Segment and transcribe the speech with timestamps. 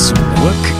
[0.00, 0.16] Zurück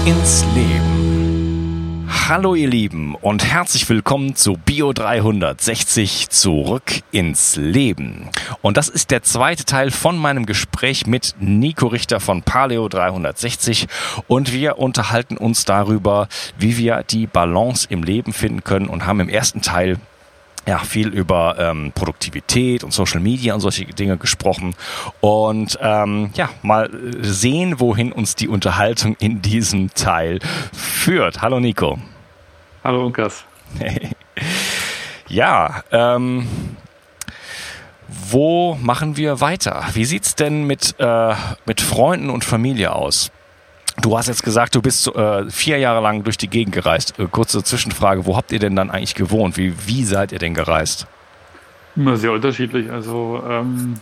[0.06, 2.08] ins Leben.
[2.26, 8.30] Hallo ihr Lieben und herzlich willkommen zu Bio 360 Zurück ins Leben.
[8.62, 13.88] Und das ist der zweite Teil von meinem Gespräch mit Nico Richter von Paleo 360
[14.26, 16.26] und wir unterhalten uns darüber,
[16.58, 19.98] wie wir die Balance im Leben finden können und haben im ersten Teil
[20.66, 24.74] ja, viel über ähm, Produktivität und Social Media und solche Dinge gesprochen
[25.20, 30.38] und ähm, ja, mal sehen, wohin uns die Unterhaltung in diesem Teil
[30.72, 31.42] führt.
[31.42, 31.98] Hallo Nico.
[32.84, 33.44] Hallo Unkas.
[35.28, 36.46] ja, ähm,
[38.08, 39.84] wo machen wir weiter?
[39.92, 41.34] Wie sieht's denn mit, äh,
[41.66, 43.30] mit Freunden und Familie aus?
[44.00, 47.18] Du hast jetzt gesagt, du bist äh, vier Jahre lang durch die Gegend gereist.
[47.18, 49.56] Äh, kurze Zwischenfrage, wo habt ihr denn dann eigentlich gewohnt?
[49.56, 51.06] Wie, wie seid ihr denn gereist?
[51.96, 52.90] Immer sehr unterschiedlich.
[52.90, 53.94] Also ähm,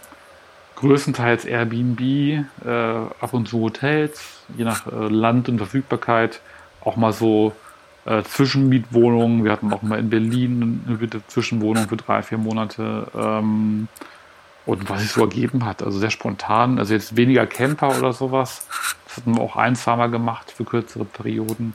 [0.76, 4.22] größtenteils Airbnb, äh, ab und zu Hotels,
[4.56, 6.41] je nach äh, Land und Verfügbarkeit.
[6.84, 7.52] Auch mal so
[8.04, 9.44] äh, Zwischenmietwohnungen.
[9.44, 13.08] Wir hatten auch mal in Berlin eine Zwischenwohnung für drei, vier Monate.
[13.16, 13.88] Ähm,
[14.69, 15.82] und was sich so ergeben hat.
[15.82, 16.78] Also sehr spontan.
[16.78, 18.66] Also jetzt weniger Camper oder sowas.
[19.19, 21.74] Hatten wir auch ein, zweimal gemacht für kürzere Perioden.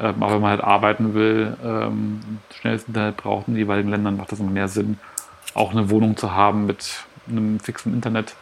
[0.00, 2.20] Ähm, aber wenn man halt arbeiten will, ähm,
[2.52, 4.98] schnelles Internet braucht in den jeweiligen Ländern, macht das immer mehr Sinn,
[5.54, 8.34] auch eine Wohnung zu haben mit einem fixen Internet.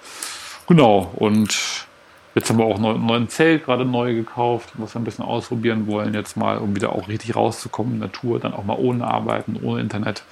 [0.66, 1.10] Genau.
[1.14, 1.86] Und
[2.34, 5.86] jetzt haben wir auch ein neuen Zelt gerade neu gekauft, was wir ein bisschen ausprobieren
[5.86, 6.14] wollen.
[6.14, 9.58] Jetzt mal, um wieder auch richtig rauszukommen in der Natur, dann auch mal ohne Arbeiten,
[9.62, 10.22] ohne Internet.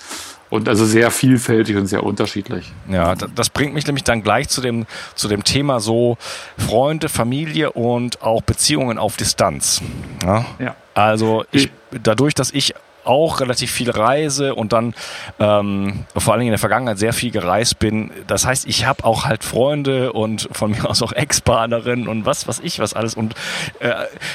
[0.50, 2.72] Und also sehr vielfältig und sehr unterschiedlich.
[2.89, 6.19] Ja, das bringt mich nämlich dann gleich zu dem, zu dem Thema so
[6.59, 9.81] Freunde, Familie und auch Beziehungen auf Distanz.
[10.25, 10.44] Ja.
[10.59, 10.75] ja.
[10.94, 11.71] Also ich,
[12.03, 12.75] dadurch, dass ich
[13.10, 14.94] auch relativ viel reise und dann
[15.38, 18.10] ähm, vor allen Dingen in der Vergangenheit sehr viel gereist bin.
[18.26, 22.47] Das heißt, ich habe auch halt Freunde und von mir aus auch Ex-Partnerinnen und was
[22.47, 23.34] was ich was alles und
[23.81, 23.93] äh,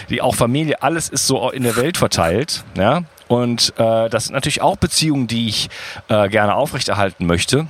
[0.09, 2.63] die auch Familie, alles ist so in der Welt verteilt.
[2.77, 3.03] Ja?
[3.27, 5.69] Und äh, das sind natürlich auch Beziehungen, die ich
[6.09, 7.67] äh, gerne aufrechterhalten möchte.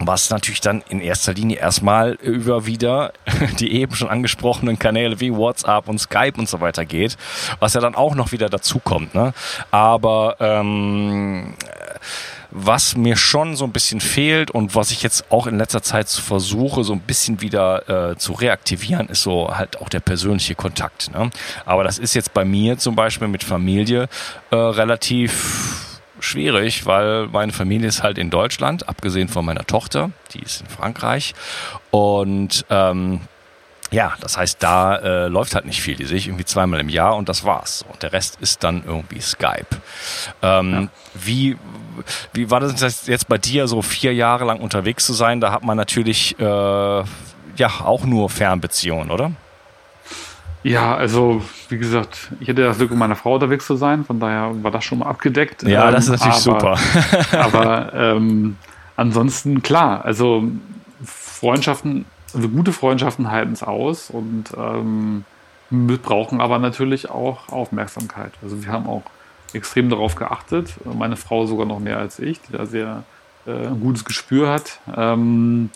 [0.00, 3.12] Was natürlich dann in erster Linie erstmal über wieder
[3.60, 7.16] die eben schon angesprochenen Kanäle wie WhatsApp und Skype und so weiter geht,
[7.60, 9.14] was ja dann auch noch wieder dazukommt.
[9.14, 9.32] Ne?
[9.70, 11.54] Aber ähm,
[12.56, 16.08] was mir schon so ein bisschen fehlt und was ich jetzt auch in letzter Zeit
[16.08, 21.10] versuche, so ein bisschen wieder äh, zu reaktivieren, ist so halt auch der persönliche Kontakt.
[21.12, 21.30] Ne?
[21.66, 24.08] Aber das ist jetzt bei mir zum Beispiel mit Familie
[24.50, 30.40] äh, relativ schwierig, weil meine Familie ist halt in Deutschland, abgesehen von meiner Tochter, die
[30.40, 31.34] ist in Frankreich.
[31.90, 33.20] Und ähm,
[33.90, 35.94] ja, das heißt, da äh, läuft halt nicht viel.
[35.96, 37.84] Die sehe ich irgendwie zweimal im Jahr und das war's.
[37.90, 39.66] Und der Rest ist dann irgendwie Skype.
[40.42, 40.88] Ähm, ja.
[41.14, 41.56] Wie
[42.32, 45.40] wie war das jetzt bei dir, so vier Jahre lang unterwegs zu sein?
[45.40, 49.30] Da hat man natürlich äh, ja auch nur Fernbeziehungen, oder?
[50.64, 54.20] Ja, also wie gesagt, ich hätte das Glück, mit meiner Frau unterwegs zu sein, von
[54.20, 55.62] daher war das schon mal abgedeckt.
[55.62, 56.78] Ja, das ist natürlich aber, super.
[57.38, 58.56] aber ähm,
[58.96, 60.44] ansonsten klar, also
[61.04, 62.04] Freundschaften,
[62.34, 65.24] also gute Freundschaften halten es aus und ähm,
[66.02, 68.32] brauchen aber natürlich auch Aufmerksamkeit.
[68.42, 69.02] Also wir haben auch
[69.52, 73.04] extrem darauf geachtet, meine Frau sogar noch mehr als ich, die da sehr
[73.46, 74.80] äh, ein gutes Gespür hat.
[74.96, 75.70] Ähm,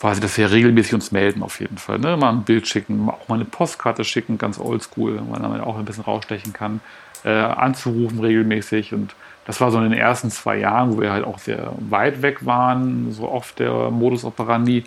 [0.00, 1.98] quasi, dass wir regelmäßig uns melden auf jeden Fall.
[1.98, 2.16] Ne?
[2.16, 5.84] Mal ein Bild schicken, auch mal eine Postkarte schicken, ganz oldschool, weil man auch ein
[5.84, 6.80] bisschen rausstechen kann,
[7.24, 9.14] äh, anzurufen regelmäßig und
[9.46, 12.44] das war so in den ersten zwei Jahren, wo wir halt auch sehr weit weg
[12.44, 14.84] waren, so oft der Modus operandi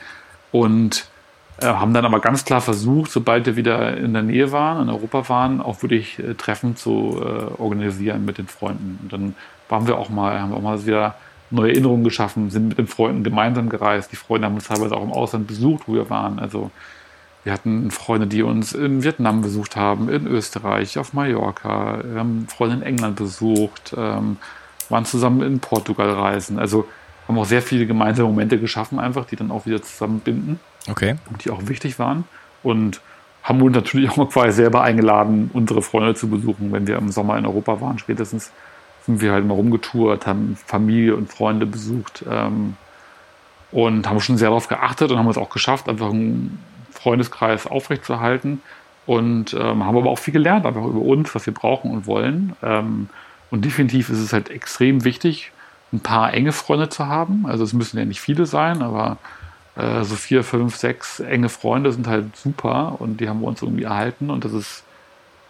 [0.52, 1.08] und
[1.60, 4.90] äh, haben dann aber ganz klar versucht, sobald wir wieder in der Nähe waren, in
[4.90, 9.00] Europa waren, auch wirklich äh, Treffen zu äh, organisieren mit den Freunden.
[9.02, 9.36] Und dann
[9.68, 11.16] waren wir auch mal, haben wir auch mal wieder
[11.52, 14.12] neue Erinnerungen geschaffen, sind mit den Freunden gemeinsam gereist.
[14.12, 16.40] Die Freunde haben uns teilweise auch im Ausland besucht, wo wir waren.
[16.40, 16.72] Also
[17.44, 22.48] wir hatten Freunde, die uns in Vietnam besucht haben, in Österreich, auf Mallorca, wir haben
[22.48, 24.38] Freunde in England besucht, ähm,
[24.90, 26.60] waren zusammen in Portugal reisen.
[26.60, 26.88] Also
[27.28, 30.60] haben auch sehr viele gemeinsame Momente geschaffen, einfach, die dann auch wieder zusammenbinden.
[30.90, 31.16] Okay.
[31.30, 32.26] Und die auch wichtig waren.
[32.64, 33.02] Und
[33.44, 37.12] haben uns natürlich auch mal quasi selber eingeladen, unsere Freunde zu besuchen, wenn wir im
[37.12, 37.98] Sommer in Europa waren.
[37.98, 38.52] Spätestens
[39.06, 42.76] sind wir halt mal rumgetourt, haben Familie und Freunde besucht ähm,
[43.72, 46.60] und haben schon sehr darauf geachtet und haben es auch geschafft, einfach einen
[46.92, 48.62] Freundeskreis aufrechtzuerhalten.
[49.08, 52.56] und ähm, haben aber auch viel gelernt, einfach über uns, was wir brauchen und wollen.
[52.62, 53.10] Ähm,
[53.50, 55.52] und definitiv ist es halt extrem wichtig,
[55.92, 57.46] ein paar enge Freunde zu haben.
[57.46, 59.18] Also es müssen ja nicht viele sein, aber
[59.76, 63.62] äh, so vier, fünf, sechs enge Freunde sind halt super und die haben wir uns
[63.62, 64.84] irgendwie erhalten und das ist,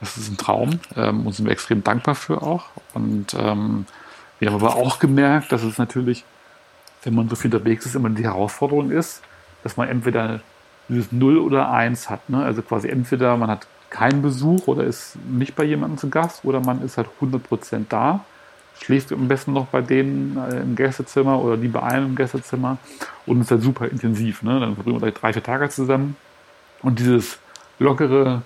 [0.02, 2.66] das ist ein Traum ähm, und sind wir extrem dankbar für auch.
[2.94, 3.86] Und ähm,
[4.40, 6.26] wir haben aber auch gemerkt, dass es natürlich,
[7.04, 9.22] wenn man so viel unterwegs ist, immer die Herausforderung ist,
[9.64, 10.42] dass man entweder
[10.90, 12.30] dieses Null oder Eins hat.
[12.30, 12.44] Ne?
[12.44, 16.60] Also quasi entweder man hat keinen Besuch oder ist nicht bei jemandem zu Gast oder
[16.60, 18.22] man ist halt 100% da,
[18.82, 22.78] schläft am besten noch bei denen äh, im Gästezimmer oder die bei einem im Gästezimmer
[23.28, 24.42] und ist halt super intensiv.
[24.42, 24.60] Ne?
[24.60, 26.16] Dann verbringen wir gleich drei, vier Tage zusammen
[26.82, 27.38] und dieses
[27.78, 28.42] lockere,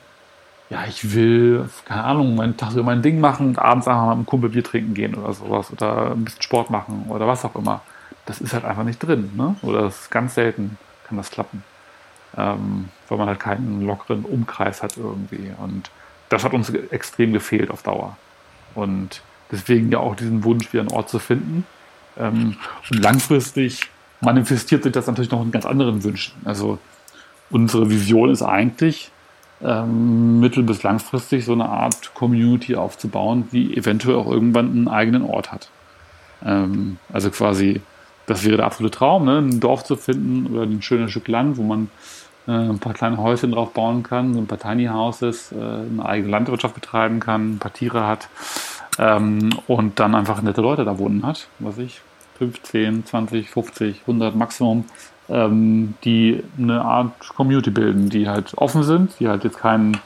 [0.70, 4.10] ja, ich will, keine Ahnung, meinen Tag über mein Ding machen und abends einfach mal
[4.10, 7.46] mit einem Kumpel Bier trinken gehen oder sowas oder ein bisschen Sport machen oder was
[7.46, 7.82] auch immer.
[8.26, 9.32] Das ist halt einfach nicht drin.
[9.36, 9.56] Ne?
[9.62, 10.78] Oder das ist ganz selten
[11.08, 11.64] kann das klappen
[12.38, 15.52] ähm, weil man halt keinen lockeren Umkreis hat irgendwie.
[15.58, 15.90] Und
[16.30, 18.18] das hat uns extrem gefehlt auf Dauer.
[18.74, 19.22] Und
[19.52, 21.66] deswegen ja auch diesen Wunsch, wieder einen Ort zu finden.
[22.18, 22.58] Ähm,
[22.90, 23.82] und langfristig
[24.22, 26.34] manifestiert sich das natürlich noch in ganz anderen Wünschen.
[26.46, 26.80] Also
[27.50, 29.12] unsere Vision ist eigentlich,
[29.66, 35.24] ähm, mittel- bis langfristig so eine Art Community aufzubauen, die eventuell auch irgendwann einen eigenen
[35.24, 35.70] Ort hat.
[36.46, 37.82] Ähm, also quasi,
[38.28, 39.40] das wäre der absolute Traum, ne?
[39.40, 41.90] ein Dorf zu finden oder ein schönes Stück Land, wo man
[42.48, 46.06] äh, ein paar kleine Häuschen drauf bauen kann, so ein paar Tiny Houses, äh, eine
[46.06, 48.30] eigene Landwirtschaft betreiben kann, ein paar Tiere hat
[49.00, 52.02] ähm, und dann einfach nette Leute da wohnen hat, was ich,
[52.38, 54.86] 15, 20, 50, 100 Maximum,
[55.30, 59.98] ähm, die eine Art Community bilden, die halt offen sind, die halt jetzt kein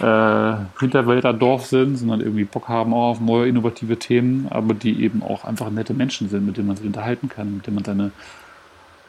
[0.00, 5.02] äh, Hinterwälder Dorf sind, sondern irgendwie Bock haben auch auf neue innovative Themen, aber die
[5.02, 7.84] eben auch einfach nette Menschen sind, mit denen man sich unterhalten kann, mit denen man
[7.84, 8.10] seine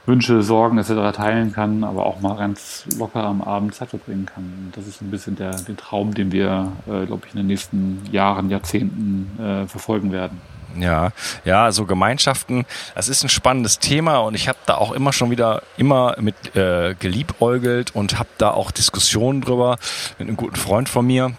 [0.05, 1.15] Wünsche, Sorgen etc.
[1.15, 4.43] teilen kann, aber auch mal ganz locker am Abend Zeit verbringen kann.
[4.43, 7.47] Und das ist ein bisschen der, der Traum, den wir, äh, glaube ich, in den
[7.47, 10.41] nächsten Jahren, Jahrzehnten äh, verfolgen werden.
[10.77, 11.11] Ja,
[11.45, 15.31] ja, also Gemeinschaften, das ist ein spannendes Thema und ich habe da auch immer schon
[15.31, 19.77] wieder immer mit äh, geliebäugelt und habe da auch Diskussionen drüber
[20.17, 21.33] mit einem guten Freund von mir.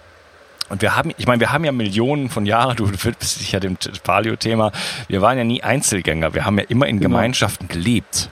[0.69, 3.61] Und wir haben, ich meine, wir haben ja Millionen von Jahren, du bist dich ja
[3.61, 4.73] dem Paleo-Thema,
[5.09, 7.11] wir waren ja nie Einzelgänger, wir haben ja immer in genau.
[7.11, 8.31] Gemeinschaften gelebt.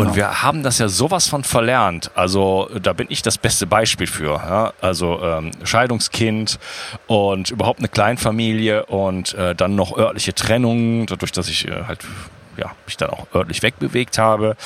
[0.00, 0.16] Und genau.
[0.16, 2.10] wir haben das ja sowas von verlernt.
[2.14, 4.32] Also da bin ich das beste Beispiel für.
[4.32, 4.72] Ja?
[4.80, 6.58] Also ähm, Scheidungskind
[7.06, 12.00] und überhaupt eine Kleinfamilie und äh, dann noch örtliche Trennung, dadurch, dass ich äh, halt
[12.60, 14.56] ja, mich dann auch örtlich wegbewegt habe.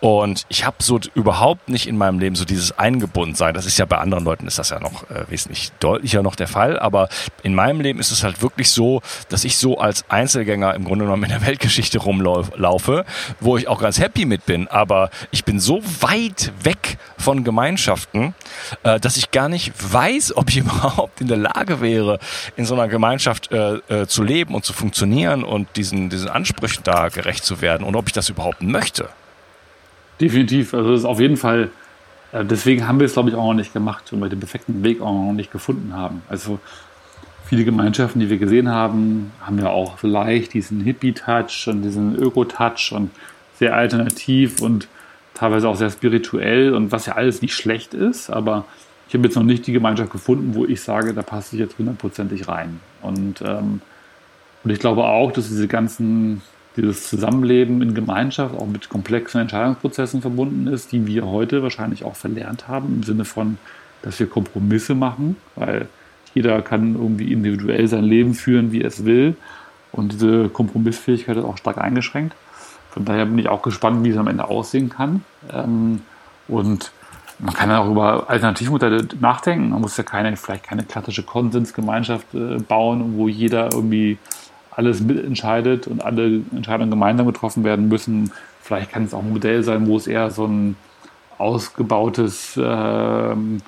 [0.00, 3.54] Und ich habe so überhaupt nicht in meinem Leben so dieses Eingebundensein.
[3.54, 6.48] Das ist ja bei anderen Leuten ist das ja noch äh, wesentlich deutlicher noch der
[6.48, 6.78] Fall.
[6.78, 7.08] Aber
[7.42, 11.04] in meinem Leben ist es halt wirklich so, dass ich so als Einzelgänger im Grunde
[11.04, 13.04] genommen in der Weltgeschichte rumlaufe,
[13.40, 14.68] wo ich auch ganz happy mit bin.
[14.68, 18.34] Aber ich bin so weit weg von Gemeinschaften,
[18.82, 22.18] äh, dass ich gar nicht weiß, ob ich überhaupt in der Lage wäre,
[22.56, 26.82] in so einer Gemeinschaft äh, äh, zu leben und zu funktionieren und diesen, diesen Ansprüchen
[26.84, 29.08] da gerecht zu werden und ob ich das überhaupt möchte.
[30.20, 30.74] Definitiv.
[30.74, 31.70] Also das ist auf jeden Fall,
[32.32, 34.84] äh, deswegen haben wir es, glaube ich, auch noch nicht gemacht, weil wir den perfekten
[34.84, 36.22] Weg auch noch nicht gefunden haben.
[36.28, 36.58] Also
[37.46, 42.16] viele Gemeinschaften, die wir gesehen haben, haben ja auch so leicht diesen Hippie-Touch und diesen
[42.16, 43.10] Öko-Touch und
[43.58, 44.88] sehr alternativ und
[45.42, 48.64] teilweise auch sehr spirituell und was ja alles nicht schlecht ist, aber
[49.08, 51.76] ich habe jetzt noch nicht die Gemeinschaft gefunden, wo ich sage, da passe ich jetzt
[51.78, 52.78] hundertprozentig rein.
[53.02, 53.80] Und, ähm,
[54.62, 56.42] und ich glaube auch, dass diese ganzen
[56.76, 62.14] dieses Zusammenleben in Gemeinschaft auch mit komplexen Entscheidungsprozessen verbunden ist, die wir heute wahrscheinlich auch
[62.14, 63.58] verlernt haben, im Sinne von,
[64.02, 65.88] dass wir Kompromisse machen, weil
[66.34, 69.34] jeder kann irgendwie individuell sein Leben führen, wie er es will.
[69.90, 72.34] Und diese Kompromissfähigkeit ist auch stark eingeschränkt.
[72.92, 75.24] Von daher bin ich auch gespannt, wie es am Ende aussehen kann.
[75.52, 76.02] Ähm,
[76.48, 76.92] und
[77.38, 79.70] man kann ja auch über Alternativmodelle nachdenken.
[79.70, 84.18] Man muss ja keine, vielleicht keine klassische Konsensgemeinschaft äh, bauen, wo jeder irgendwie
[84.70, 88.30] alles mitentscheidet und alle Entscheidungen gemeinsam getroffen werden müssen.
[88.60, 90.76] Vielleicht kann es auch ein Modell sein, wo es eher so ein
[91.38, 93.60] ausgebautes ähm,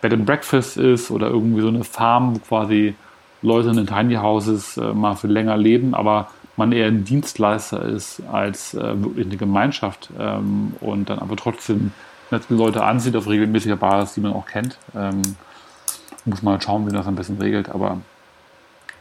[0.00, 2.94] Bed and Breakfast ist oder irgendwie so eine Farm, wo quasi
[3.40, 7.82] Leute in den Tiny Houses äh, mal für länger leben, aber man eher ein Dienstleister
[7.82, 11.92] ist als äh, wirklich eine Gemeinschaft ähm, und dann aber trotzdem
[12.30, 14.78] nette Leute anzieht auf regelmäßiger Basis, die man auch kennt.
[14.94, 15.22] Ähm,
[16.24, 17.98] muss man halt schauen, wie das ein bisschen regelt, aber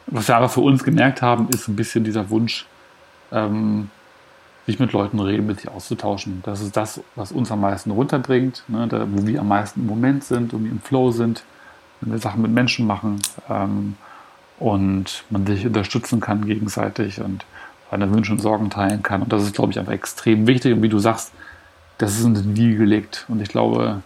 [0.07, 2.65] was wir aber für uns gemerkt haben, ist ein bisschen dieser Wunsch,
[3.31, 3.89] ähm,
[4.65, 6.41] sich mit Leuten regelmäßig auszutauschen.
[6.43, 9.87] Das ist das, was uns am meisten runterbringt, ne, da, wo wir am meisten im
[9.87, 11.43] Moment sind und im Flow sind,
[12.01, 13.95] wenn wir Sachen mit Menschen machen ähm,
[14.63, 17.45] und man sich unterstützen kann gegenseitig und
[17.91, 19.21] seine Wünsche und Sorgen teilen kann.
[19.21, 20.73] Und das ist, glaube ich, einfach extrem wichtig.
[20.73, 21.31] Und wie du sagst,
[21.97, 23.25] das ist in die gelegt.
[23.27, 24.01] Und ich glaube,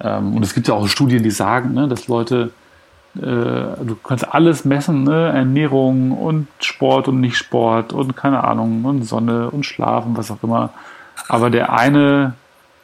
[0.00, 2.52] Ähm, und es gibt ja auch Studien, die sagen, ne, dass Leute,
[3.16, 5.32] äh, du kannst alles messen, ne?
[5.34, 10.70] Ernährung und Sport und Nicht-Sport und keine Ahnung, und Sonne und Schlafen, was auch immer.
[11.28, 12.34] Aber der eine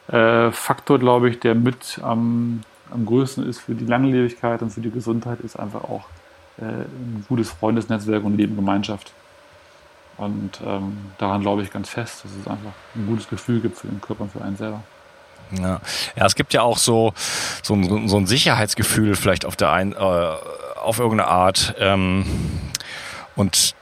[0.09, 4.81] äh, Faktor, glaube ich, der mit am, am größten ist für die Langlebigkeit und für
[4.81, 6.03] die Gesundheit, ist einfach auch
[6.61, 9.11] ein gutes Freundesnetzwerk und Lebengemeinschaft.
[10.17, 13.87] Und ähm, daran glaube ich ganz fest, dass es einfach ein gutes Gefühl gibt für
[13.87, 14.81] den Körper und für einen selber.
[15.51, 15.79] Ja.
[16.15, 17.13] ja, es gibt ja auch so,
[17.61, 21.75] so, ein, so ein Sicherheitsgefühl vielleicht auf der ein, äh, auf irgendeine Art.
[21.79, 22.25] Ähm,
[23.35, 23.74] und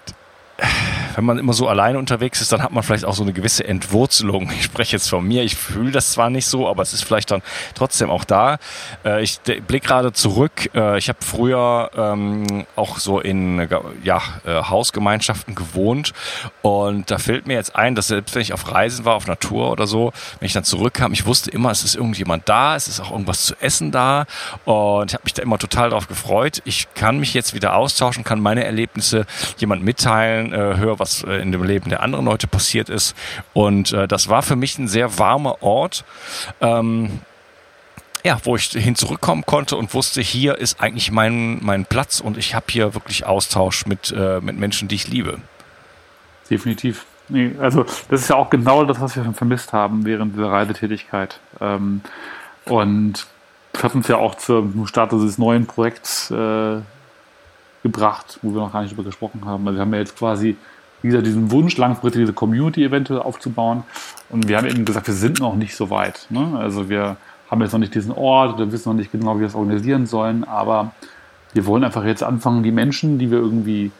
[1.15, 3.65] wenn man immer so alleine unterwegs ist, dann hat man vielleicht auch so eine gewisse
[3.67, 4.49] Entwurzelung.
[4.51, 7.31] Ich spreche jetzt von mir, ich fühle das zwar nicht so, aber es ist vielleicht
[7.31, 7.41] dann
[7.75, 8.57] trotzdem auch da.
[9.05, 10.69] Äh, ich blicke gerade zurück.
[10.73, 13.67] Äh, ich habe früher ähm, auch so in
[14.03, 16.13] ja, äh, Hausgemeinschaften gewohnt
[16.61, 19.71] und da fällt mir jetzt ein, dass selbst wenn ich auf Reisen war, auf Natur
[19.71, 22.99] oder so, wenn ich dann zurückkam, ich wusste immer, es ist irgendjemand da, es ist
[22.99, 24.25] auch irgendwas zu essen da
[24.65, 26.61] und ich habe mich da immer total darauf gefreut.
[26.65, 29.25] Ich kann mich jetzt wieder austauschen, kann meine Erlebnisse
[29.57, 33.15] jemand mitteilen, höre, was äh, in dem Leben der anderen Leute passiert ist.
[33.51, 36.05] Und äh, das war für mich ein sehr warmer Ort.
[36.61, 37.19] Ähm,
[38.23, 42.37] ja, wo ich hin zurückkommen konnte und wusste, hier ist eigentlich mein, mein Platz und
[42.37, 45.39] ich habe hier wirklich Austausch mit, äh, mit Menschen, die ich liebe.
[46.49, 47.05] Definitiv.
[47.27, 51.41] Nee, also das ist ja auch genau das, was wir vermisst haben während dieser Reisetätigkeit.
[51.59, 51.99] Ähm,
[52.65, 53.27] und
[53.73, 56.79] das hat uns ja auch zum Start dieses neuen Projekts äh,
[57.81, 59.67] gebracht, wo wir noch gar nicht drüber gesprochen haben.
[59.67, 60.55] Also wir haben ja jetzt quasi
[61.09, 63.83] gesagt, diesen Wunsch, langfristig diese Community eventuell aufzubauen.
[64.29, 66.27] Und wir haben eben gesagt, wir sind noch nicht so weit.
[66.29, 66.57] Ne?
[66.57, 67.17] Also wir
[67.49, 70.05] haben jetzt noch nicht diesen Ort oder wissen noch nicht genau, wie wir es organisieren
[70.05, 70.91] sollen, aber
[71.53, 73.91] wir wollen einfach jetzt anfangen, die Menschen, die wir irgendwie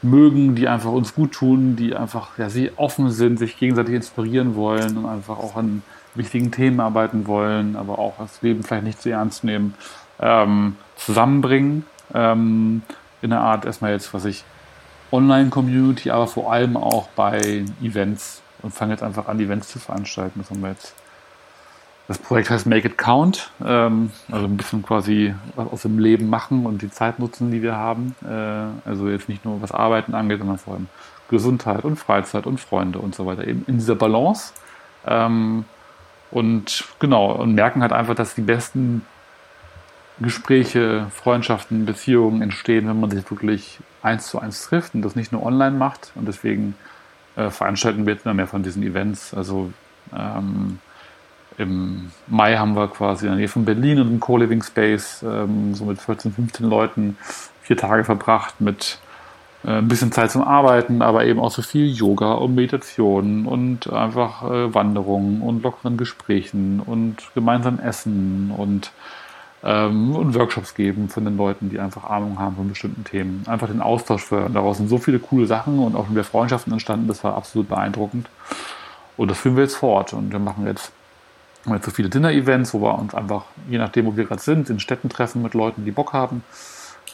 [0.00, 4.54] mögen, die einfach uns gut tun, die einfach ja, sie offen sind, sich gegenseitig inspirieren
[4.54, 5.82] wollen und einfach auch an
[6.14, 9.74] wichtigen Themen arbeiten wollen, aber auch das Leben vielleicht nicht zu ernst nehmen,
[10.20, 11.84] ähm, zusammenbringen.
[12.12, 12.82] Ähm,
[13.22, 14.44] in der Art erstmal jetzt, was ich
[15.12, 20.40] Online-Community, aber vor allem auch bei Events und fangen jetzt einfach an, Events zu veranstalten.
[20.40, 20.94] Das haben wir jetzt.
[22.06, 26.28] Das Projekt heißt Make It Count, ähm, also ein bisschen quasi was aus dem Leben
[26.28, 28.14] machen und die Zeit nutzen, die wir haben.
[28.22, 30.88] Äh, also jetzt nicht nur was Arbeiten angeht, sondern vor allem
[31.30, 33.46] Gesundheit und Freizeit und Freunde und so weiter.
[33.46, 34.52] Eben in dieser Balance.
[35.06, 35.64] Ähm,
[36.30, 39.06] und genau, und merken halt einfach, dass die besten
[40.20, 45.32] Gespräche, Freundschaften, Beziehungen entstehen, wenn man sich wirklich eins zu eins trifft und das nicht
[45.32, 46.12] nur online macht.
[46.14, 46.74] Und deswegen
[47.36, 49.34] äh, veranstalten wir jetzt immer mehr von diesen Events.
[49.34, 49.72] Also
[50.16, 50.78] ähm,
[51.56, 55.84] im Mai haben wir quasi in der Nähe von Berlin einen Co-Living Space, ähm, so
[55.84, 57.16] mit 14, 15 Leuten,
[57.62, 58.98] vier Tage verbracht mit
[59.64, 63.90] äh, ein bisschen Zeit zum Arbeiten, aber eben auch so viel Yoga und Meditation und
[63.92, 68.92] einfach äh, Wanderungen und lockeren Gesprächen und gemeinsam Essen und
[69.64, 73.44] ähm, und Workshops geben von den Leuten, die einfach Ahnung haben von bestimmten Themen.
[73.46, 74.52] Einfach den Austausch fördern.
[74.52, 77.08] Daraus sind so viele coole Sachen und auch wieder Freundschaften entstanden.
[77.08, 78.28] Das war absolut beeindruckend.
[79.16, 80.12] Und das führen wir jetzt fort.
[80.12, 80.92] Und wir machen jetzt,
[81.64, 84.68] haben jetzt so viele Dinner-Events, wo wir uns einfach, je nachdem, wo wir gerade sind,
[84.68, 86.44] in Städten treffen mit Leuten, die Bock haben.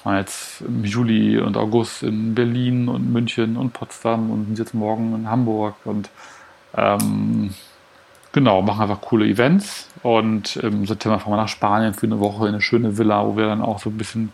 [0.03, 4.75] Wir jetzt im Juli und August in Berlin und München und Potsdam und sind jetzt
[4.75, 6.09] morgen in Hamburg und
[6.75, 7.55] ähm,
[8.33, 12.47] Genau, machen einfach coole Events und im September fahren wir nach Spanien für eine Woche
[12.47, 14.33] in eine schöne Villa, wo wir dann auch so ein bisschen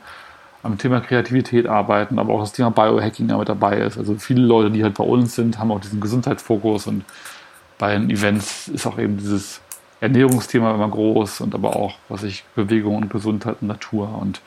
[0.62, 3.96] am Thema Kreativität arbeiten, aber auch das Thema Biohacking damit dabei ist.
[3.96, 7.04] Also viele Leute, die halt bei uns sind, haben auch diesen Gesundheitsfokus und
[7.78, 9.60] bei den Events ist auch eben dieses
[10.00, 14.40] Ernährungsthema immer groß und aber auch, was ich, Bewegung und Gesundheit und Natur und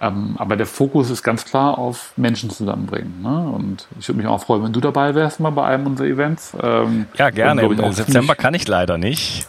[0.00, 3.22] ähm, aber der Fokus ist ganz klar auf Menschen zusammenbringen.
[3.22, 3.48] Ne?
[3.54, 6.52] Und ich würde mich auch freuen, wenn du dabei wärst mal bei einem unserer Events.
[6.60, 7.62] Ähm, ja, gerne.
[7.62, 9.46] Im September kann ich leider nicht.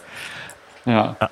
[0.84, 1.16] Ja.
[1.18, 1.28] Ah.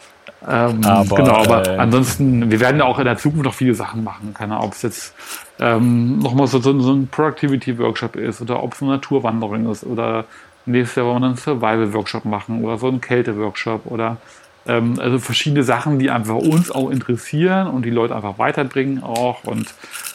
[0.47, 3.75] Ähm, aber, genau, aber äh, ansonsten, wir werden ja auch in der Zukunft noch viele
[3.75, 4.35] Sachen machen.
[4.35, 5.14] Keine Ahnung, ob es jetzt
[5.59, 10.25] ähm, nochmal so, so, ein Productivity-Workshop ist oder ob es eine Naturwanderung ist oder
[10.66, 14.18] nächstes Jahr wollen wir einen Survival-Workshop machen oder so ein Kälte-Workshop oder
[14.66, 19.44] ähm, also verschiedene Sachen, die einfach uns auch interessieren und die Leute einfach weiterbringen auch
[19.44, 19.75] und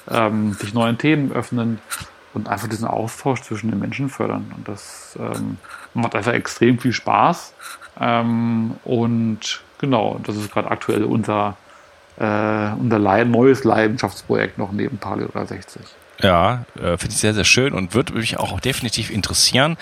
[0.10, 1.80] ähm, sich neuen Themen öffnen
[2.34, 4.52] und einfach diesen Austausch zwischen den Menschen fördern.
[4.56, 5.58] Und das ähm,
[5.94, 7.54] macht einfach extrem viel Spaß.
[8.00, 11.58] Ähm, und genau, das ist gerade aktuell unser,
[12.18, 15.82] äh, unser neues Leidenschaftsprojekt noch neben Paleo 360.
[16.22, 19.78] Ja, äh, finde ich sehr, sehr schön und würde mich auch definitiv interessieren,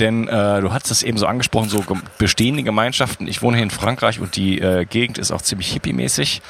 [0.00, 1.84] denn äh, du hast es eben so angesprochen, so
[2.18, 3.28] bestehende Gemeinschaften.
[3.28, 6.42] Ich wohne hier in Frankreich und die äh, Gegend ist auch ziemlich hippie-mäßig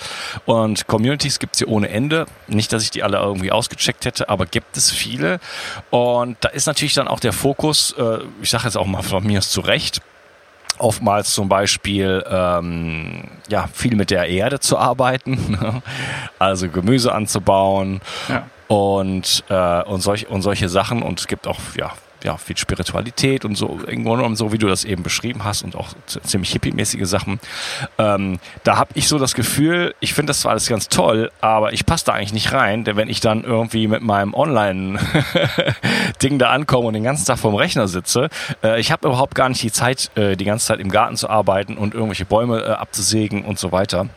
[0.46, 2.24] und Communities gibt's hier ohne Ende.
[2.46, 5.40] Nicht, dass ich die alle irgendwie ausgecheckt hätte, aber gibt es viele
[5.90, 9.26] und da ist natürlich dann auch der Fokus, äh, ich sage jetzt auch mal von
[9.26, 10.00] mir aus zu Recht,
[10.78, 15.82] oftmals zum Beispiel ähm, ja viel mit der Erde zu arbeiten, ne?
[16.38, 18.46] also Gemüse anzubauen ja.
[18.68, 21.92] Und äh, und solch und solche Sachen und es gibt auch ja
[22.24, 25.88] ja, viel Spiritualität und so, genommen, so wie du das eben beschrieben hast und auch
[26.06, 27.38] ziemlich hippie-mäßige Sachen.
[27.98, 31.72] Ähm, da habe ich so das Gefühl, ich finde das zwar alles ganz toll, aber
[31.72, 34.98] ich passe da eigentlich nicht rein, denn wenn ich dann irgendwie mit meinem Online-Ding
[36.38, 38.28] da ankomme und den ganzen Tag vorm Rechner sitze,
[38.62, 41.30] äh, ich habe überhaupt gar nicht die Zeit, äh, die ganze Zeit im Garten zu
[41.30, 44.08] arbeiten und irgendwelche Bäume äh, abzusägen und so weiter.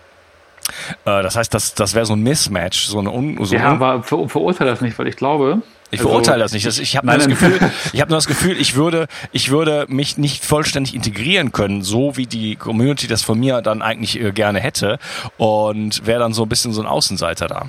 [1.05, 4.03] Äh, das heißt, das, das wäre so ein Mismatch, so eine Un so Ja, aber
[4.03, 5.61] ver verurteile das nicht, weil ich glaube,
[5.91, 6.65] ich also, verurteile das nicht.
[6.65, 7.59] Ich habe nur das Gefühl,
[7.93, 12.15] ich habe nur das Gefühl, ich würde, ich würde mich nicht vollständig integrieren können, so
[12.15, 14.99] wie die Community das von mir dann eigentlich äh, gerne hätte
[15.37, 17.65] und wäre dann so ein bisschen so ein Außenseiter da.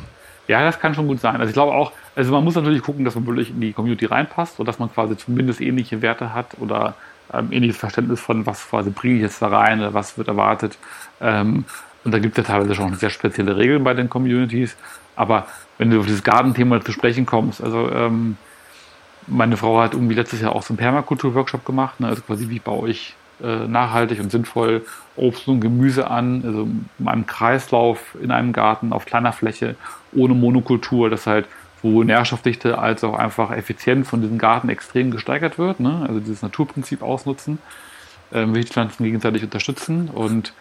[0.47, 1.37] Ja, das kann schon gut sein.
[1.37, 4.07] Also ich glaube auch, also man muss natürlich gucken, dass man wirklich in die Community
[4.07, 6.95] reinpasst und dass man quasi zumindest ähnliche Werte hat oder
[7.33, 10.79] ähm, ähnliches Verständnis von, was quasi bringe ich jetzt da rein oder was wird erwartet.
[11.21, 11.65] Ähm,
[12.05, 14.77] und da gibt es ja teilweise schon sehr spezielle Regeln bei den Communities.
[15.15, 15.47] Aber
[15.79, 18.37] wenn du auf dieses Gartenthema zu sprechen kommst, also ähm,
[19.27, 22.09] meine Frau hat irgendwie letztes Jahr auch so einen Permakultur-Workshop gemacht, ne?
[22.09, 24.85] also quasi wie baue ich äh, nachhaltig und sinnvoll
[25.17, 26.69] Obst und Gemüse an, also
[26.99, 29.77] in einem Kreislauf in einem Garten auf kleiner Fläche,
[30.13, 31.47] ohne Monokultur, das halt
[31.83, 36.05] sowohl Nährstoffdichte als auch einfach effizient von diesem Garten extrem gesteigert wird, ne?
[36.07, 37.59] also dieses Naturprinzip ausnutzen,
[38.33, 40.53] äh, will die Pflanzen gegenseitig unterstützen und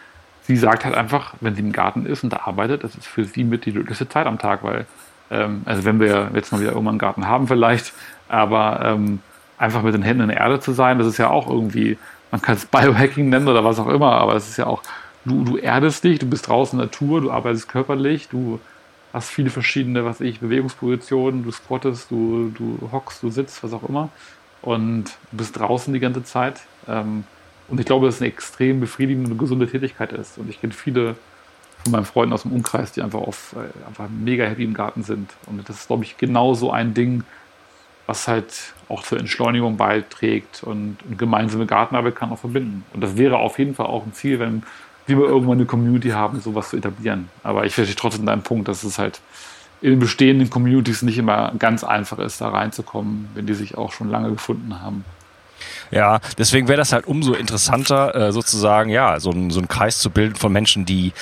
[0.42, 3.24] sie sagt halt einfach, wenn sie im Garten ist und da arbeitet, das ist für
[3.24, 4.86] sie mit die glücklichste Zeit am Tag, weil,
[5.30, 7.92] ähm, also wenn wir jetzt mal wieder irgendwann einen Garten haben vielleicht,
[8.28, 9.20] aber ähm,
[9.58, 11.98] einfach mit den Händen in der Erde zu sein, das ist ja auch irgendwie,
[12.30, 14.82] man kann es Biohacking nennen oder was auch immer, aber es ist ja auch,
[15.24, 18.58] du, du erdest dich, du bist draußen in der Natur, du arbeitest körperlich, du
[19.12, 23.88] hast viele verschiedene, was ich, Bewegungspositionen, du squattest, du, du hockst, du sitzt, was auch
[23.88, 24.08] immer
[24.62, 26.60] und du bist draußen die ganze Zeit.
[26.88, 27.24] Ähm,
[27.68, 30.38] und ich glaube, dass es eine extrem befriedigende und gesunde Tätigkeit ist.
[30.38, 31.16] Und ich kenne viele
[31.82, 35.02] von meinen Freunden aus dem Umkreis, die einfach, auf, äh, einfach mega happy im Garten
[35.02, 35.30] sind.
[35.46, 37.24] Und das ist, glaube ich, genau so ein Ding,
[38.06, 42.84] was halt auch zur Entschleunigung beiträgt und, und gemeinsame Gartenarbeit kann auch verbinden.
[42.92, 44.62] Und das wäre auf jeden Fall auch ein Ziel, wenn
[45.06, 47.28] wir irgendwann eine Community haben, sowas zu etablieren.
[47.42, 49.20] Aber ich verstehe trotzdem deinen Punkt, dass es halt
[49.80, 53.92] in den bestehenden Communities nicht immer ganz einfach ist, da reinzukommen, wenn die sich auch
[53.92, 55.04] schon lange gefunden haben.
[55.92, 59.98] Ja, deswegen wäre das halt umso interessanter, äh, sozusagen, ja, so, ein, so einen Kreis
[59.98, 61.12] zu bilden von Menschen, die,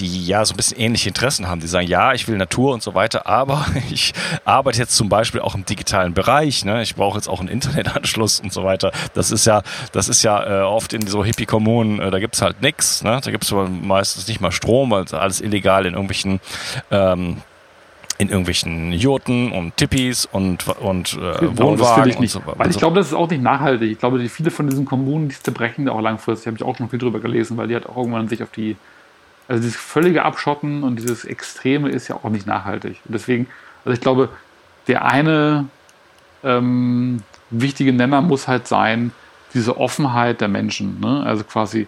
[0.00, 1.60] die ja so ein bisschen ähnliche Interessen haben.
[1.60, 5.40] Die sagen, ja, ich will Natur und so weiter, aber ich arbeite jetzt zum Beispiel
[5.40, 6.82] auch im digitalen Bereich, ne?
[6.82, 8.90] Ich brauche jetzt auch einen Internetanschluss und so weiter.
[9.14, 9.62] Das ist ja,
[9.92, 13.20] das ist ja äh, oft in so Hippie-Kommunen, äh, da gibt's halt nix, ne?
[13.22, 16.40] Da gibt's meistens nicht mal Strom, weil alles illegal in irgendwelchen
[16.90, 17.42] ähm,
[18.18, 22.32] in irgendwelchen Jurten und Tippis und, und äh, genau, Wohnwagen ich nicht.
[22.32, 23.92] So, weil ich glaube, das ist auch nicht nachhaltig.
[23.92, 26.76] Ich glaube, die, viele von diesen Kommunen, die zerbrechen da auch langfristig, habe ich auch
[26.76, 28.76] schon viel drüber gelesen, weil die hat auch irgendwann sich auf die,
[29.48, 33.00] also dieses völlige Abschotten und dieses Extreme ist ja auch nicht nachhaltig.
[33.04, 33.48] Und deswegen,
[33.84, 34.30] also ich glaube,
[34.88, 35.66] der eine
[36.42, 39.12] ähm, wichtige Nenner muss halt sein,
[39.54, 41.00] diese Offenheit der Menschen.
[41.00, 41.22] Ne?
[41.24, 41.86] Also quasi,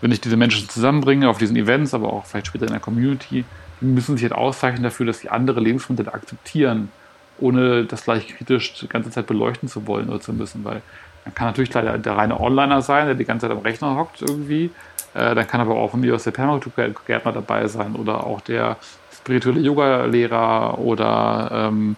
[0.00, 3.44] wenn ich diese Menschen zusammenbringe auf diesen Events, aber auch vielleicht später in der Community,
[3.80, 6.90] die müssen sich halt auszeichnen dafür, dass sie andere Lebensmittel akzeptieren,
[7.38, 10.82] ohne das gleich kritisch die ganze Zeit beleuchten zu wollen oder zu müssen, weil
[11.24, 14.22] man kann natürlich leider der reine Onliner sein, der die ganze Zeit am Rechner hockt
[14.22, 14.70] irgendwie.
[15.12, 18.76] Äh, dann kann aber auch von mir aus der Permakulturgärtner dabei sein oder auch der
[19.12, 21.96] spirituelle Yoga-Lehrer oder ähm,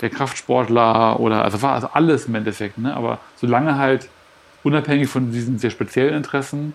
[0.00, 2.78] der Kraftsportler oder also war also alles im Endeffekt.
[2.78, 2.94] Ne?
[2.94, 4.08] Aber solange halt
[4.62, 6.74] unabhängig von diesen sehr speziellen Interessen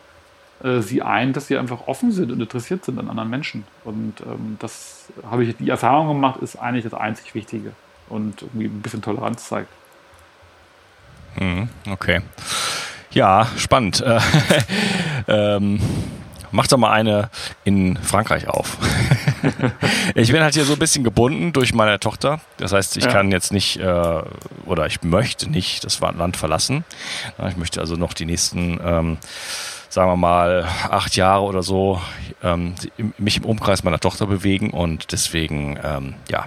[0.63, 3.65] äh, sie ein, dass sie einfach offen sind und interessiert sind an anderen Menschen.
[3.83, 7.73] Und ähm, das habe ich die Erfahrung gemacht, ist eigentlich das einzig Wichtige
[8.09, 9.69] und irgendwie ein bisschen Toleranz zeigt.
[11.35, 12.21] Hm, okay.
[13.11, 14.01] Ja, spannend.
[14.01, 14.19] Äh,
[15.27, 15.79] ähm,
[16.51, 17.29] mach doch mal eine
[17.65, 18.77] in Frankreich auf.
[20.15, 22.39] ich bin halt hier so ein bisschen gebunden durch meine Tochter.
[22.57, 23.11] Das heißt, ich ja.
[23.11, 24.21] kann jetzt nicht äh,
[24.65, 26.85] oder ich möchte nicht das Land verlassen.
[27.49, 29.17] Ich möchte also noch die nächsten ähm,
[29.93, 32.01] sagen wir mal, acht Jahre oder so
[32.41, 32.73] ähm,
[33.19, 36.45] mich im Umkreis meiner Tochter bewegen und deswegen, ähm, ja.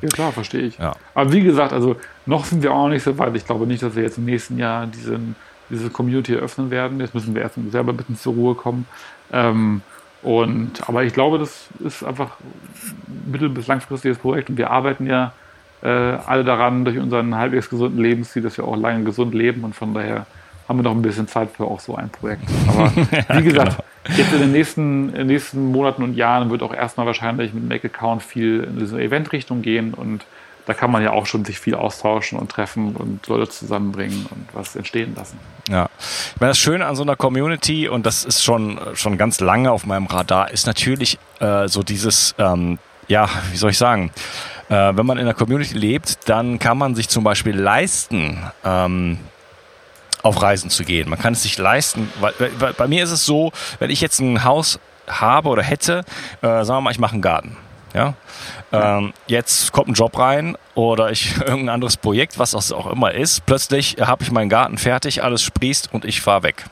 [0.00, 0.76] Ja, klar, verstehe ich.
[0.76, 0.96] Ja.
[1.14, 1.94] Aber wie gesagt, also
[2.26, 3.36] noch sind wir auch nicht so weit.
[3.36, 5.36] Ich glaube nicht, dass wir jetzt im nächsten Jahr diesen,
[5.70, 6.98] diese Community eröffnen werden.
[6.98, 8.88] Jetzt müssen wir erst selber ein bisschen zur Ruhe kommen.
[9.32, 9.82] Ähm,
[10.22, 15.06] und, aber ich glaube, das ist einfach ein mittel- bis langfristiges Projekt und wir arbeiten
[15.06, 15.32] ja
[15.82, 19.76] äh, alle daran, durch unseren halbwegs gesunden Lebensstil, dass wir auch lange gesund leben und
[19.76, 20.26] von daher
[20.72, 22.44] haben wir noch ein bisschen Zeit für auch so ein Projekt.
[22.68, 24.16] Aber wie gesagt, genau.
[24.16, 27.68] jetzt in den nächsten, in den nächsten Monaten und Jahren wird auch erstmal wahrscheinlich mit
[27.68, 30.24] Make Account viel in diese Event-Richtung gehen und
[30.64, 34.46] da kann man ja auch schon sich viel austauschen und treffen und Leute zusammenbringen und
[34.54, 35.38] was entstehen lassen.
[35.68, 39.40] Ja, ich meine, das Schöne an so einer Community, und das ist schon, schon ganz
[39.40, 44.12] lange auf meinem Radar, ist natürlich äh, so dieses, ähm, ja, wie soll ich sagen,
[44.68, 49.18] äh, wenn man in einer Community lebt, dann kann man sich zum Beispiel leisten, ähm,
[50.22, 51.08] auf Reisen zu gehen.
[51.08, 54.20] Man kann es sich leisten, weil, weil bei mir ist es so, wenn ich jetzt
[54.20, 56.04] ein Haus habe oder hätte,
[56.42, 57.56] äh, sagen wir mal, ich mache einen Garten.
[57.94, 58.14] Ja?
[58.72, 63.44] Ähm, jetzt kommt ein Job rein oder ich irgendein anderes Projekt, was auch immer ist.
[63.46, 66.64] Plötzlich habe ich meinen Garten fertig, alles sprießt und ich fahre weg.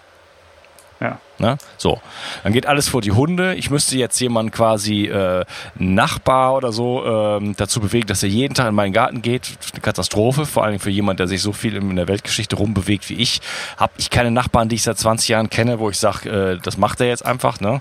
[1.00, 1.18] Ja.
[1.38, 1.56] Ne?
[1.78, 1.98] So,
[2.44, 3.54] dann geht alles vor die Hunde.
[3.54, 8.52] Ich müsste jetzt jemanden quasi äh, Nachbar oder so äh, dazu bewegen, dass er jeden
[8.52, 9.56] Tag in meinen Garten geht.
[9.72, 13.14] Eine Katastrophe, vor allem für jemanden, der sich so viel in der Weltgeschichte rumbewegt wie
[13.14, 13.40] ich.
[13.78, 16.76] Habe ich keine Nachbarn, die ich seit 20 Jahren kenne, wo ich sage, äh, das
[16.76, 17.60] macht er jetzt einfach.
[17.60, 17.80] Ne?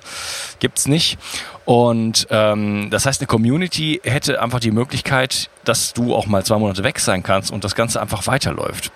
[0.60, 1.18] Gibt's nicht.
[1.66, 6.58] Und ähm, das heißt, eine Community hätte einfach die Möglichkeit, dass du auch mal zwei
[6.58, 8.94] Monate weg sein kannst und das Ganze einfach weiterläuft.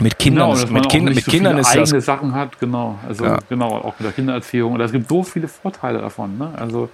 [0.00, 2.98] Mit Kindern, genau, mit, kind, mit so Kindern ist eigene das Sachen hat, genau.
[3.08, 3.38] Also ja.
[3.48, 4.74] genau, auch mit der Kindererziehung.
[4.74, 6.38] Und es gibt so viele Vorteile davon.
[6.38, 6.50] Ne?
[6.56, 6.88] Also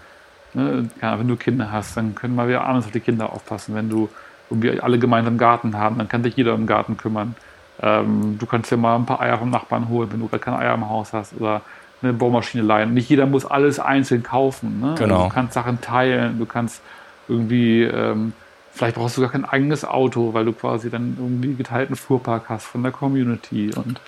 [0.54, 3.74] ne, wenn du Kinder hast, dann können wir wieder abends auf die Kinder aufpassen.
[3.74, 4.08] Wenn du
[4.48, 7.34] irgendwie alle gemeinsam einen Garten haben, dann kann sich jeder im Garten kümmern.
[7.82, 10.58] Ähm, du kannst dir mal ein paar Eier vom Nachbarn holen, wenn du gar keine
[10.58, 11.60] Eier im Haus hast oder
[12.02, 12.94] eine Bohrmaschine leihen.
[12.94, 14.80] Nicht jeder muss alles einzeln kaufen.
[14.80, 14.94] Ne?
[14.98, 15.14] Genau.
[15.16, 16.82] Also du kannst Sachen teilen, du kannst
[17.28, 18.32] irgendwie ähm,
[18.74, 22.66] Vielleicht brauchst du gar kein eigenes Auto, weil du quasi dann irgendwie geteilten Fuhrpark hast
[22.66, 24.00] von der Community und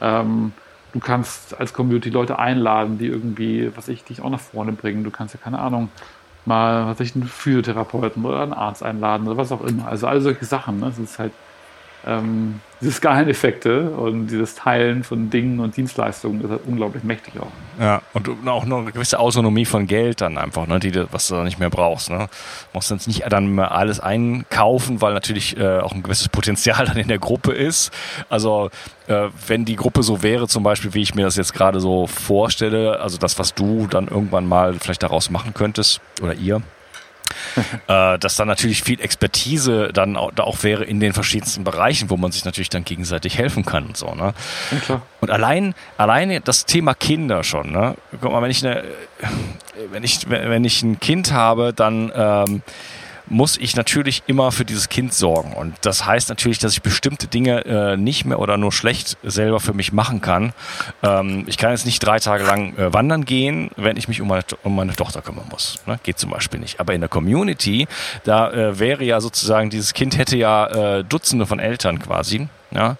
[0.00, 0.52] ähm,
[0.92, 5.02] du kannst als Community Leute einladen, die irgendwie, was ich, dich auch nach vorne bringen.
[5.02, 5.88] Du kannst ja keine Ahnung,
[6.44, 9.88] mal, was ich, einen Physiotherapeuten oder einen Arzt einladen oder was auch immer.
[9.88, 10.78] Also all solche Sachen.
[10.78, 10.86] Ne?
[10.86, 11.32] Das ist halt
[12.06, 17.52] ähm, diese Skaleneffekte und dieses Teilen von Dingen und Dienstleistungen ist halt unglaublich mächtig auch.
[17.80, 21.36] Ja, und auch noch eine gewisse Autonomie von Geld dann einfach, ne, die, was du
[21.36, 22.10] dann nicht mehr brauchst.
[22.10, 22.18] Ne?
[22.18, 26.84] Du musst dann nicht dann mehr alles einkaufen, weil natürlich äh, auch ein gewisses Potenzial
[26.86, 27.92] dann in der Gruppe ist.
[28.28, 28.70] Also
[29.06, 32.08] äh, wenn die Gruppe so wäre, zum Beispiel, wie ich mir das jetzt gerade so
[32.08, 36.62] vorstelle, also das, was du dann irgendwann mal vielleicht daraus machen könntest oder ihr,
[37.88, 42.10] äh, dass dann natürlich viel Expertise dann auch, da auch wäre in den verschiedensten Bereichen,
[42.10, 44.14] wo man sich natürlich dann gegenseitig helfen kann und so.
[44.14, 44.34] Ne?
[44.88, 47.72] Ja, und allein, alleine das Thema Kinder schon.
[47.72, 47.96] Ne?
[48.20, 48.84] Guck mal, wenn ich eine,
[49.90, 52.62] wenn ich, wenn ich ein Kind habe, dann ähm,
[53.32, 55.54] muss ich natürlich immer für dieses Kind sorgen.
[55.54, 59.58] Und das heißt natürlich, dass ich bestimmte Dinge äh, nicht mehr oder nur schlecht selber
[59.58, 60.52] für mich machen kann.
[61.02, 64.28] Ähm, ich kann jetzt nicht drei Tage lang äh, wandern gehen, wenn ich mich um
[64.28, 65.80] meine, um meine Tochter kümmern muss.
[65.86, 65.98] Ne?
[66.02, 66.78] Geht zum Beispiel nicht.
[66.78, 67.88] Aber in der Community,
[68.24, 72.48] da äh, wäre ja sozusagen, dieses Kind hätte ja äh, Dutzende von Eltern quasi.
[72.74, 72.96] Ja?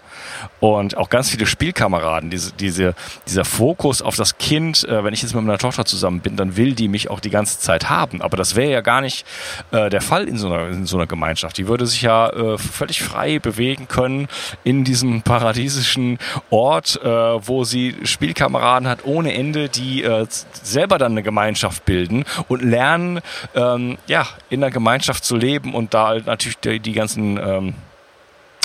[0.61, 2.95] Und auch ganz viele Spielkameraden, diese, diese,
[3.27, 6.57] dieser Fokus auf das Kind, äh, wenn ich jetzt mit meiner Tochter zusammen bin, dann
[6.57, 8.23] will die mich auch die ganze Zeit haben.
[8.23, 9.27] Aber das wäre ja gar nicht
[9.71, 11.59] äh, der Fall in so, einer, in so einer Gemeinschaft.
[11.59, 14.29] Die würde sich ja äh, völlig frei bewegen können
[14.65, 16.19] in diesem paradiesischen
[16.51, 20.27] Ort, äh, wo sie Spielkameraden hat ohne Ende, die äh,
[20.63, 23.21] selber dann eine Gemeinschaft bilden und lernen,
[23.55, 27.75] ähm, ja, in der Gemeinschaft zu leben und da natürlich die, die ganzen ähm,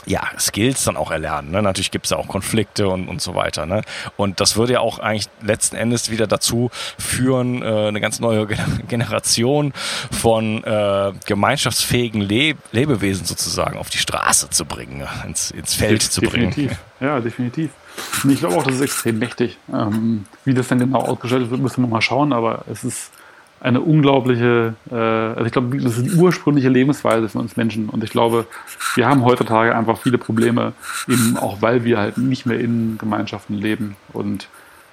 [0.06, 1.52] ja, Skills dann auch erlernen.
[1.52, 1.62] Ne?
[1.62, 3.66] Natürlich gibt es ja auch Konflikte und, und so weiter.
[3.66, 3.82] Ne?
[4.16, 8.48] Und das würde ja auch eigentlich letzten Endes wieder dazu führen, äh, eine ganz neue
[8.88, 9.74] Generation
[10.12, 16.10] von äh, gemeinschaftsfähigen Le Lebewesen sozusagen auf die Straße zu bringen, ins, ins Feld De
[16.10, 16.52] zu bringen.
[16.52, 16.80] Definitiv.
[17.00, 17.72] Ja, definitiv.
[18.30, 19.58] Ich glaube auch, das ist extrem mächtig.
[19.74, 23.12] Ähm, wie das dann genau ausgestaltet wird, müssen wir mal schauen, aber es ist
[23.60, 27.90] eine unglaubliche, äh, also ich glaube, das ist die ursprüngliche Lebensweise von uns Menschen.
[27.90, 28.46] Und ich glaube,
[28.96, 30.74] wir haben heutzutage einfach viele Probleme,
[31.08, 34.48] eben auch weil wir halt nicht mehr in Gemeinschaften leben und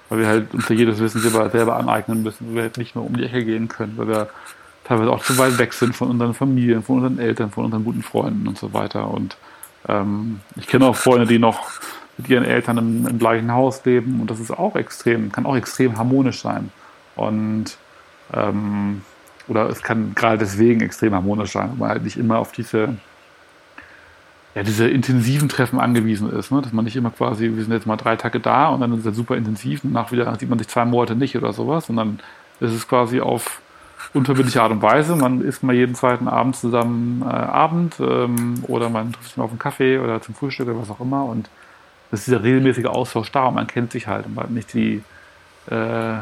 [0.09, 3.05] weil wir halt uns jedes Wissen selber, selber aneignen müssen, weil wir halt nicht mehr
[3.05, 4.29] um die Ecke gehen können, weil wir
[4.85, 8.03] teilweise auch zu weit weg sind von unseren Familien, von unseren Eltern, von unseren guten
[8.03, 9.09] Freunden und so weiter.
[9.09, 9.37] Und
[9.89, 11.71] ähm, ich kenne auch Freunde, die noch
[12.17, 15.57] mit ihren Eltern im, im gleichen Haus leben und das ist auch extrem, kann auch
[15.57, 16.71] extrem harmonisch sein.
[17.17, 17.77] Und
[18.33, 19.03] ähm,
[19.49, 22.97] oder es kann gerade deswegen extrem harmonisch sein, weil man halt nicht immer auf diese,
[24.55, 26.51] ja, diese intensiven Treffen angewiesen ist.
[26.51, 26.63] Ne?
[26.63, 29.05] Dass man nicht immer quasi, wir sind jetzt mal drei Tage da und dann ist
[29.05, 31.91] es super intensiv und nach wieder sieht man sich zwei Monate nicht oder sowas.
[31.91, 32.21] Und dann
[32.61, 33.61] ist es quasi auf
[34.15, 35.17] unverbindliche Art und Weise.
[35.17, 39.45] Man isst mal jeden zweiten Abend zusammen äh, Abend ähm, oder man trifft sich mal
[39.45, 41.25] auf einen Kaffee oder zum Frühstück oder was auch immer.
[41.25, 41.51] Und
[42.11, 44.73] das ist dieser regelmäßige Austausch da und man kennt sich halt und man hat nicht
[44.73, 45.03] die
[45.67, 46.17] äh,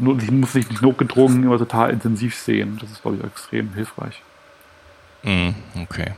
[0.00, 2.78] ich muss sich nicht notgedrungen immer total intensiv sehen.
[2.80, 4.22] Das ist, glaube ich, extrem hilfreich.
[5.22, 5.50] Mm,
[5.82, 6.12] okay.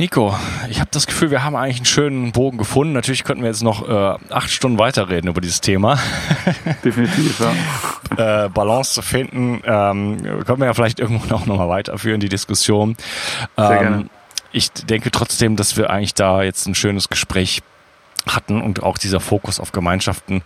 [0.00, 0.34] Nico,
[0.70, 2.94] ich habe das Gefühl, wir haben eigentlich einen schönen Bogen gefunden.
[2.94, 5.98] Natürlich könnten wir jetzt noch äh, acht Stunden weiterreden über dieses Thema.
[6.84, 8.44] Definitiv, ja.
[8.46, 12.30] äh, Balance zu finden, ähm, können wir ja vielleicht irgendwo noch, noch mal weiterführen, die
[12.30, 12.96] Diskussion.
[13.58, 14.06] Sehr ähm, gerne.
[14.52, 17.60] Ich denke trotzdem, dass wir eigentlich da jetzt ein schönes Gespräch
[18.26, 20.42] hatten und auch dieser Fokus auf Gemeinschaften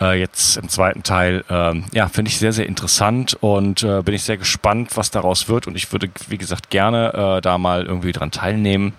[0.00, 4.14] äh, jetzt im zweiten Teil, äh, ja, finde ich sehr, sehr interessant und äh, bin
[4.14, 7.84] ich sehr gespannt, was daraus wird und ich würde, wie gesagt, gerne äh, da mal
[7.84, 8.94] irgendwie dran teilnehmen.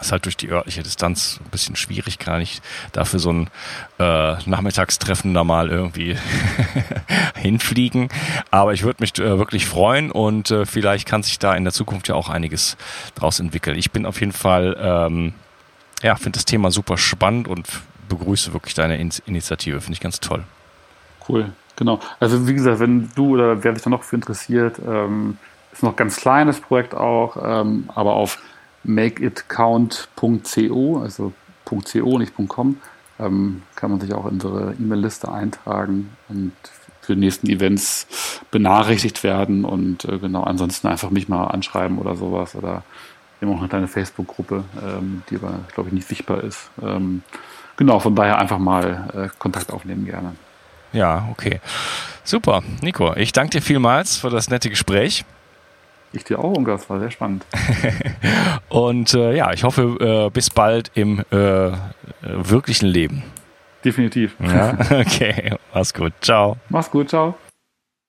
[0.00, 3.50] Ist halt durch die örtliche Distanz ein bisschen schwierig, gar nicht dafür so ein
[3.98, 6.16] äh, Nachmittagstreffen da mal irgendwie
[7.34, 8.08] hinfliegen.
[8.50, 11.72] Aber ich würde mich äh, wirklich freuen und äh, vielleicht kann sich da in der
[11.72, 12.76] Zukunft ja auch einiges
[13.14, 13.78] draus entwickeln.
[13.78, 15.32] Ich bin auf jeden Fall ähm,
[16.02, 17.66] ja, finde das Thema super spannend und
[18.08, 19.80] begrüße wirklich deine In Initiative.
[19.80, 20.44] Finde ich ganz toll.
[21.28, 22.00] Cool, genau.
[22.20, 25.36] Also wie gesagt, wenn du oder wer sich da noch für interessiert, ähm,
[25.72, 28.38] ist noch ein ganz kleines Projekt auch, ähm, aber auf
[28.84, 31.34] makeitcount.co, also
[31.64, 32.76] .co, nicht .com,
[33.18, 36.52] ähm, kann man sich auch in unsere E-Mail-Liste eintragen und
[37.02, 38.06] für die nächsten Events
[38.50, 42.82] benachrichtigt werden und äh, genau, ansonsten einfach mich mal anschreiben oder sowas oder
[43.38, 46.70] wir haben auch eine kleine Facebook-Gruppe, ähm, die aber, glaube ich, nicht sichtbar ist.
[46.82, 47.22] Ähm,
[47.76, 50.34] genau, von daher einfach mal äh, Kontakt aufnehmen gerne.
[50.92, 51.60] Ja, okay.
[52.24, 52.62] Super.
[52.82, 55.24] Nico, ich danke dir vielmals für das nette Gespräch.
[56.12, 57.44] Ich dir auch, Ungar, das war sehr spannend.
[58.68, 61.72] Und äh, ja, ich hoffe, äh, bis bald im äh,
[62.22, 63.22] wirklichen Leben.
[63.84, 64.34] Definitiv.
[64.40, 64.76] Ja?
[64.90, 66.12] Okay, mach's gut.
[66.20, 66.56] Ciao.
[66.70, 67.34] Mach's gut, ciao.